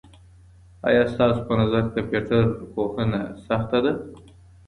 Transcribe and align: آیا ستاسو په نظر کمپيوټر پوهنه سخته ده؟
آیا 0.87 1.03
ستاسو 1.13 1.39
په 1.47 1.53
نظر 1.61 1.83
کمپيوټر 1.93 2.43
پوهنه 2.73 3.19
سخته 3.45 3.77
ده؟ 3.83 3.93